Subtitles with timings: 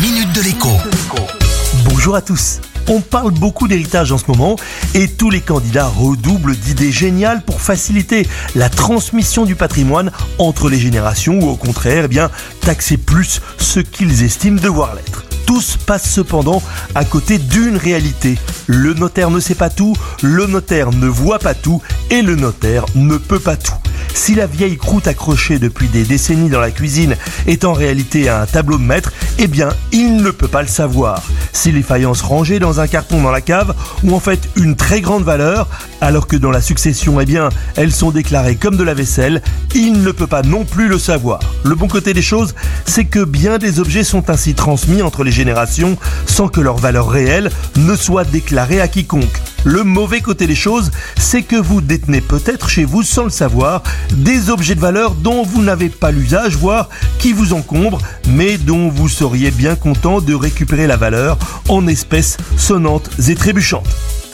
[0.00, 0.68] minute de l'écho.
[1.84, 2.60] Bonjour à tous.
[2.88, 4.56] On parle beaucoup d'héritage en ce moment
[4.94, 10.78] et tous les candidats redoublent d'idées géniales pour faciliter la transmission du patrimoine entre les
[10.78, 12.30] générations ou au contraire, eh bien,
[12.60, 15.24] taxer plus ce qu'ils estiment devoir l'être.
[15.46, 16.62] Tous passent cependant
[16.94, 18.38] à côté d'une réalité.
[18.66, 22.84] Le notaire ne sait pas tout, le notaire ne voit pas tout et le notaire
[22.94, 23.74] ne peut pas tout.
[24.14, 27.16] Si la vieille croûte accrochée depuis des décennies dans la cuisine
[27.46, 31.22] est en réalité un tableau de maître, eh bien, il ne peut pas le savoir.
[31.52, 33.74] Si les faïences rangées dans un carton dans la cave
[34.04, 35.68] ont en fait une très grande valeur,
[36.00, 39.42] alors que dans la succession, eh bien, elles sont déclarées comme de la vaisselle,
[39.74, 41.40] il ne peut pas non plus le savoir.
[41.64, 45.32] Le bon côté des choses, c'est que bien des objets sont ainsi transmis entre les
[45.32, 49.40] générations sans que leur valeur réelle ne soit déclarée à quiconque.
[49.68, 53.82] Le mauvais côté des choses, c'est que vous détenez peut-être chez vous, sans le savoir,
[54.12, 58.88] des objets de valeur dont vous n'avez pas l'usage, voire qui vous encombrent, mais dont
[58.88, 61.36] vous seriez bien content de récupérer la valeur
[61.68, 63.84] en espèces sonnantes et trébuchantes.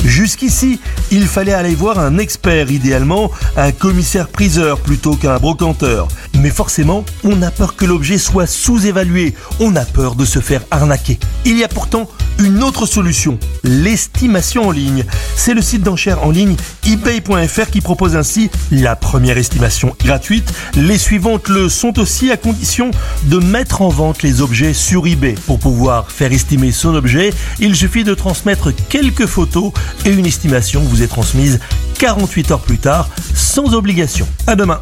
[0.04, 0.78] Jusqu'ici,
[1.10, 6.08] il fallait aller voir un expert, idéalement un commissaire-priseur plutôt qu'un brocanteur.
[6.38, 10.62] Mais forcément, on a peur que l'objet soit sous-évalué, on a peur de se faire
[10.70, 11.19] arnaquer.
[11.46, 15.04] Il y a pourtant une autre solution, l'estimation en ligne.
[15.36, 20.52] C'est le site d'enchères en ligne ebay.fr qui propose ainsi la première estimation gratuite.
[20.74, 22.91] Les suivantes le sont aussi à condition
[23.24, 25.34] de mettre en vente les objets sur eBay.
[25.46, 29.72] Pour pouvoir faire estimer son objet, il suffit de transmettre quelques photos
[30.04, 31.60] et une estimation vous est transmise
[31.98, 34.28] 48 heures plus tard sans obligation.
[34.46, 34.80] À demain.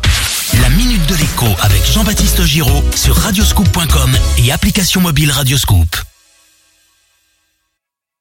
[0.60, 6.11] La minute de l'écho avec Jean-Baptiste Giraud sur radioscoop.com et application mobile Radioscoop.